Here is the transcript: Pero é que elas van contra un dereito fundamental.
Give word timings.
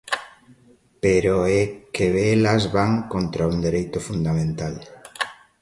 Pero 1.03 1.33
é 1.59 1.61
que 1.95 2.05
elas 2.33 2.63
van 2.75 2.91
contra 3.13 3.49
un 3.53 3.57
dereito 3.67 3.97
fundamental. 4.07 4.75